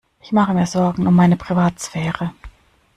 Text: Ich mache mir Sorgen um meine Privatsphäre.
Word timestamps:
Ich 0.19 0.31
mache 0.31 0.55
mir 0.55 0.65
Sorgen 0.65 1.05
um 1.05 1.15
meine 1.15 1.37
Privatsphäre. 1.37 2.33